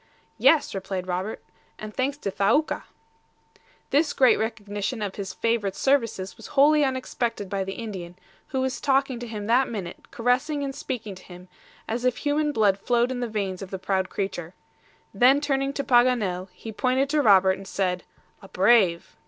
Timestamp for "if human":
12.03-12.51